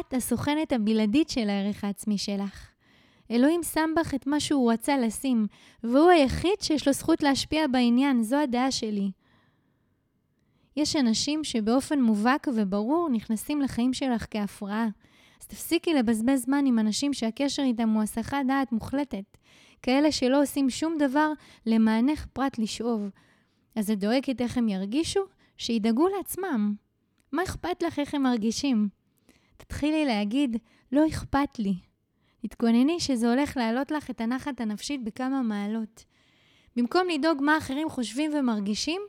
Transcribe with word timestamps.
את 0.00 0.14
הסוכנת 0.14 0.72
הבלעדית 0.72 1.28
של 1.28 1.48
הערך 1.48 1.84
העצמי 1.84 2.18
שלך. 2.18 2.70
אלוהים 3.30 3.62
שם 3.62 3.90
בך 3.96 4.14
את 4.14 4.26
מה 4.26 4.40
שהוא 4.40 4.72
רצה 4.72 4.98
לשים, 4.98 5.46
והוא 5.82 6.10
היחיד 6.10 6.60
שיש 6.60 6.86
לו 6.86 6.92
זכות 6.92 7.22
להשפיע 7.22 7.66
בעניין, 7.66 8.22
זו 8.22 8.36
הדעה 8.36 8.70
שלי. 8.70 9.10
יש 10.76 10.96
אנשים 10.96 11.44
שבאופן 11.44 12.00
מובהק 12.02 12.48
וברור 12.54 13.08
נכנסים 13.12 13.60
לחיים 13.60 13.92
שלך 13.92 14.26
כהפרעה. 14.30 14.88
אז 15.40 15.46
תפסיקי 15.46 15.94
לבזבז 15.94 16.42
זמן 16.42 16.66
עם 16.66 16.78
אנשים 16.78 17.12
שהקשר 17.12 17.62
איתם 17.62 17.88
הוא 17.88 18.02
הסחת 18.02 18.38
דעת 18.46 18.72
מוחלטת. 18.72 19.36
כאלה 19.82 20.12
שלא 20.12 20.42
עושים 20.42 20.70
שום 20.70 20.98
דבר 20.98 21.32
למענך 21.66 22.26
פרט 22.32 22.58
לשאוב. 22.58 23.10
אז 23.76 23.90
את 23.90 23.98
דואגת 23.98 24.40
איך 24.40 24.58
הם 24.58 24.68
ירגישו? 24.68 25.20
שידאגו 25.56 26.08
לעצמם. 26.08 26.74
מה 27.32 27.42
אכפת 27.42 27.82
לך 27.82 27.98
איך 27.98 28.14
הם 28.14 28.22
מרגישים? 28.22 28.88
תתחילי 29.66 30.04
להגיד, 30.04 30.56
לא 30.92 31.08
אכפת 31.08 31.58
לי. 31.58 31.74
תתכונני 32.42 33.00
שזה 33.00 33.30
הולך 33.30 33.56
להעלות 33.56 33.90
לך 33.90 34.10
את 34.10 34.20
הנחת 34.20 34.60
הנפשית 34.60 35.04
בכמה 35.04 35.42
מעלות. 35.42 36.04
במקום 36.76 37.08
לדאוג 37.08 37.42
מה 37.42 37.58
אחרים 37.58 37.88
חושבים 37.88 38.30
ומרגישים, 38.34 39.02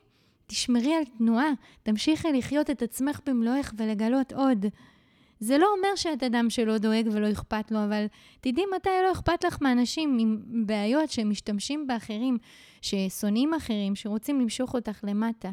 תשמרי 0.48 0.94
על 0.95 1.04
תנועה, 1.17 1.52
תמשיכי 1.84 2.31
לחיות 2.34 2.70
את 2.70 2.81
עצמך 2.81 3.20
במלואך 3.26 3.73
ולגלות 3.78 4.34
עוד. 4.34 4.66
זה 5.40 5.58
לא 5.58 5.67
אומר 5.78 5.95
שאת 5.95 6.23
אדם 6.23 6.50
שלא 6.50 6.78
דואג 6.78 7.08
ולא 7.12 7.31
אכפת 7.31 7.72
לו, 7.72 7.84
אבל 7.84 8.05
תדעי 8.42 8.64
מתי 8.76 8.89
לא 9.03 9.12
אכפת 9.12 9.44
לך 9.44 9.62
מאנשים 9.62 10.17
עם 10.20 10.44
בעיות 10.66 11.09
שמשתמשים 11.09 11.88
באחרים, 11.88 12.38
ששונאים 12.81 13.53
אחרים, 13.53 13.95
שרוצים 13.95 14.42
למשוך 14.42 14.73
אותך 14.73 15.00
למטה. 15.03 15.50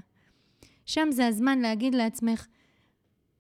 שם 0.86 1.08
זה 1.10 1.26
הזמן 1.26 1.58
להגיד 1.58 1.94
לעצמך, 1.94 2.46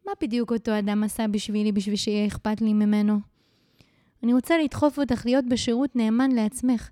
מה 0.06 0.12
בדיוק 0.20 0.52
אותו 0.52 0.78
אדם 0.78 1.04
עשה 1.04 1.28
בשבילי 1.28 1.72
בשביל 1.72 1.96
שיהיה 1.96 2.26
אכפת 2.26 2.60
לי 2.60 2.72
ממנו? 2.72 3.20
אני 4.22 4.32
רוצה 4.32 4.58
לדחוף 4.58 4.98
אותך 4.98 5.22
להיות 5.26 5.44
בשירות 5.48 5.96
נאמן 5.96 6.32
לעצמך. 6.32 6.90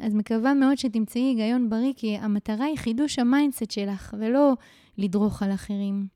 אז 0.00 0.14
מקווה 0.14 0.54
מאוד 0.54 0.78
שתמצאי 0.78 1.22
היגיון 1.22 1.70
בריא, 1.70 1.92
כי 1.96 2.16
המטרה 2.16 2.64
היא 2.64 2.78
חידוש 2.78 3.18
ה 3.18 3.24
mindset 3.24 3.70
שלך, 3.70 4.14
ולא 4.18 4.52
לדרוך 4.98 5.42
על 5.42 5.52
אחרים. 5.52 6.06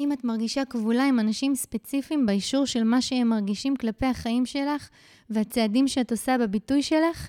אם 0.00 0.12
את 0.12 0.24
מרגישה 0.24 0.64
כבולה 0.64 1.08
עם 1.08 1.20
אנשים 1.20 1.54
ספציפיים 1.54 2.26
באישור 2.26 2.66
של 2.66 2.84
מה 2.84 3.02
שהם 3.02 3.28
מרגישים 3.28 3.76
כלפי 3.76 4.06
החיים 4.06 4.46
שלך 4.46 4.88
והצעדים 5.30 5.88
שאת 5.88 6.10
עושה 6.10 6.38
בביטוי 6.38 6.82
שלך, 6.82 7.28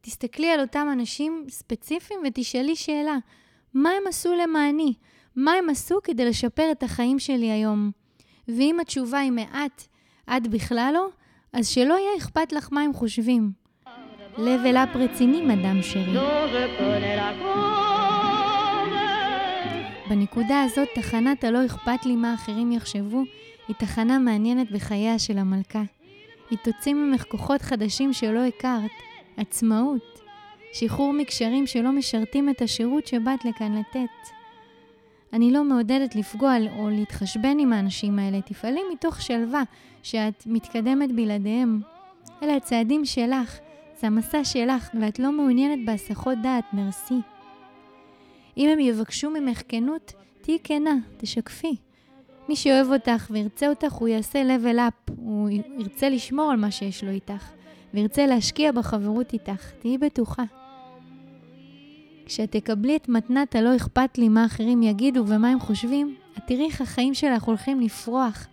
תסתכלי 0.00 0.50
על 0.50 0.60
אותם 0.60 0.88
אנשים 0.92 1.44
ספציפיים 1.48 2.20
ותשאלי 2.26 2.76
שאלה, 2.76 3.16
מה 3.74 3.90
הם 3.90 4.02
עשו 4.08 4.34
למעני? 4.34 4.94
מה 5.36 5.52
הם 5.52 5.70
עשו 5.70 5.98
כדי 6.04 6.24
לשפר 6.24 6.68
את 6.72 6.82
החיים 6.82 7.18
שלי 7.18 7.50
היום? 7.50 7.90
ואם 8.48 8.80
התשובה 8.80 9.18
היא 9.18 9.30
מעט, 9.32 9.82
עד 10.26 10.46
בכלל 10.48 10.90
לא, 10.94 11.08
אז 11.52 11.68
שלא 11.68 11.94
יהיה 11.94 12.16
אכפת 12.18 12.52
לך 12.52 12.68
מה 12.72 12.80
הם 12.80 12.92
חושבים. 12.92 13.52
לבל 14.38 14.76
אפ 14.76 14.96
רציני, 14.96 15.40
מדאם 15.42 15.82
שרי. 15.82 16.18
בנקודה 20.10 20.62
הזאת, 20.62 20.88
תחנת 20.94 21.44
הלא 21.44 21.66
אכפת 21.66 22.06
לי 22.06 22.16
מה 22.16 22.34
אחרים 22.34 22.72
יחשבו, 22.72 23.22
היא 23.68 23.76
תחנה 23.76 24.18
מעניינת 24.18 24.72
בחייה 24.72 25.18
של 25.18 25.38
המלכה. 25.38 25.82
היא 26.50 26.58
תוציא 26.64 26.94
ממך 26.94 27.24
כוחות 27.28 27.62
חדשים 27.62 28.12
שלא 28.12 28.40
הכרת, 28.44 28.90
עצמאות, 29.36 30.20
שחרור 30.72 31.12
מקשרים 31.12 31.66
שלא 31.66 31.92
משרתים 31.92 32.48
את 32.48 32.62
השירות 32.62 33.06
שבאת 33.06 33.44
לכאן 33.44 33.78
לתת. 33.78 34.32
אני 35.32 35.52
לא 35.52 35.64
מעודדת 35.64 36.14
לפגוע 36.14 36.56
או 36.78 36.90
להתחשבן 36.90 37.58
עם 37.58 37.72
האנשים 37.72 38.18
האלה, 38.18 38.40
תפעלי 38.40 38.80
מתוך 38.92 39.22
שלווה 39.22 39.62
שאת 40.02 40.42
מתקדמת 40.46 41.12
בלעדיהם. 41.12 41.80
אלה 42.42 42.56
הצעדים 42.56 43.04
שלך, 43.04 43.58
זה 44.00 44.06
המסע 44.06 44.44
שלך, 44.44 44.90
ואת 45.00 45.18
לא 45.18 45.32
מעוניינת 45.32 45.86
בהסחות 45.86 46.38
דעת, 46.42 46.64
מרסי. 46.72 47.20
אם 48.56 48.68
הם 48.68 48.78
יבקשו 48.78 49.30
ממך 49.30 49.62
כנות, 49.68 50.12
תהיי 50.40 50.58
כנה, 50.64 50.94
תשקפי. 51.16 51.76
מי 52.48 52.56
שאוהב 52.56 52.92
אותך 52.92 53.26
וירצה 53.30 53.68
אותך, 53.68 53.92
הוא 53.92 54.08
יעשה 54.08 54.42
level 54.42 54.76
up, 54.76 55.12
הוא 55.16 55.50
ירצה 55.78 56.08
לשמור 56.08 56.50
על 56.50 56.56
מה 56.56 56.70
שיש 56.70 57.04
לו 57.04 57.10
איתך, 57.10 57.50
וירצה 57.94 58.26
להשקיע 58.26 58.72
בחברות 58.72 59.32
איתך, 59.32 59.70
תהיי 59.78 59.98
בטוחה. 59.98 60.61
כשאת 62.32 62.50
תקבלי 62.52 62.96
את 62.96 63.08
מתנת 63.08 63.56
הלא 63.56 63.76
אכפת 63.76 64.18
לי 64.18 64.28
מה 64.28 64.46
אחרים 64.46 64.82
יגידו 64.82 65.24
ומה 65.26 65.48
הם 65.48 65.60
חושבים, 65.60 66.14
את 66.38 66.42
תראי 66.46 66.66
איך 66.66 66.80
החיים 66.80 67.14
שלך 67.14 67.42
הולכים 67.42 67.80
לפרוח. 67.80 68.46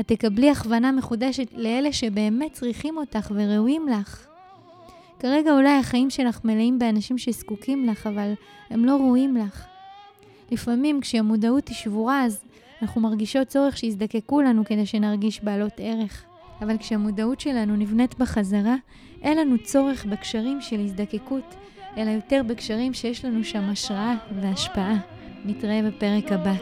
את 0.00 0.08
תקבלי 0.08 0.50
הכוונה 0.50 0.92
מחודשת 0.92 1.46
לאלה 1.52 1.92
שבאמת 1.92 2.52
צריכים 2.52 2.96
אותך 2.96 3.32
וראויים 3.34 3.88
לך. 3.88 4.26
כרגע 5.18 5.52
אולי 5.52 5.78
החיים 5.78 6.10
שלך 6.10 6.40
מלאים 6.44 6.78
באנשים 6.78 7.18
שזקוקים 7.18 7.86
לך, 7.86 8.06
אבל 8.06 8.32
הם 8.70 8.84
לא 8.84 8.96
ראויים 8.96 9.36
לך. 9.36 9.66
לפעמים 10.50 11.00
כשהמודעות 11.00 11.68
היא 11.68 11.76
שבורה, 11.76 12.24
אז 12.24 12.44
אנחנו 12.82 13.00
מרגישות 13.00 13.48
צורך 13.48 13.76
שיזדקקו 13.76 14.40
לנו 14.40 14.64
כדי 14.64 14.86
שנרגיש 14.86 15.44
בעלות 15.44 15.72
ערך. 15.78 16.24
אבל 16.62 16.78
כשהמודעות 16.78 17.40
שלנו 17.40 17.76
נבנית 17.76 18.18
בחזרה, 18.18 18.76
אין 19.22 19.38
לנו 19.38 19.56
צורך 19.64 20.04
בקשרים 20.04 20.60
של 20.60 20.80
הזדקקות, 20.80 21.54
אלא 21.96 22.10
יותר 22.10 22.42
בקשרים 22.46 22.94
שיש 22.94 23.24
לנו 23.24 23.44
שם 23.44 23.70
השראה 23.70 24.14
והשפעה. 24.40 24.96
נתראה 25.44 25.80
בפרק 25.86 26.32
הבא. 26.32 26.52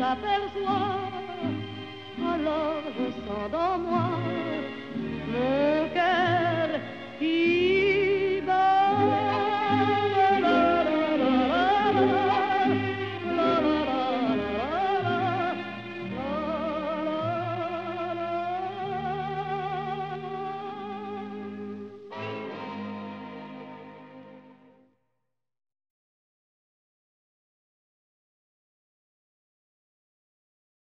t'aperçois, 0.00 1.09
alors 2.40 2.82
je 2.96 3.06
sens 3.26 3.50
dans 3.52 3.78
moi 3.78 4.08